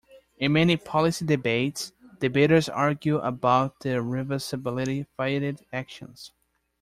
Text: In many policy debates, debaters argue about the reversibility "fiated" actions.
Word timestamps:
In 0.39 0.53
many 0.53 0.77
policy 0.77 1.27
debates, 1.27 1.91
debaters 2.17 2.67
argue 2.67 3.19
about 3.19 3.81
the 3.81 3.89
reversibility 4.01 5.05
"fiated" 5.15 5.63
actions. 5.71 6.31